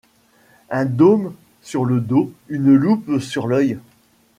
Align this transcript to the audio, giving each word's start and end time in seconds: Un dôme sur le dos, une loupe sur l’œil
Un 0.71 0.85
dôme 0.85 1.35
sur 1.61 1.85
le 1.85 1.99
dos, 2.01 2.33
une 2.47 2.73
loupe 2.73 3.19
sur 3.19 3.45
l’œil 3.47 3.77